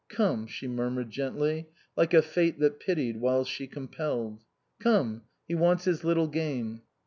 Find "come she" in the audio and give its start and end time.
0.09-0.67